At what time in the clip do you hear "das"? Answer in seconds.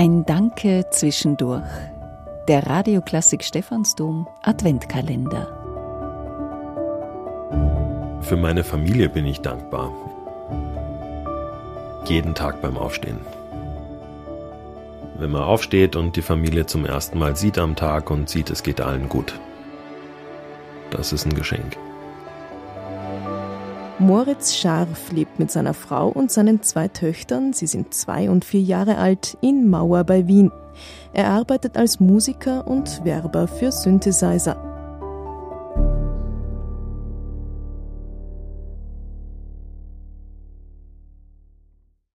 20.90-21.12